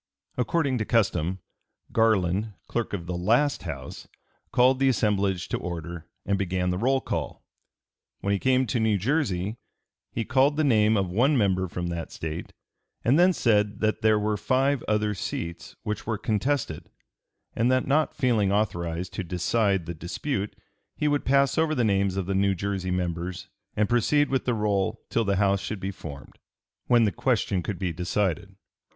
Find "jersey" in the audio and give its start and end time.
8.97-9.57, 22.55-22.89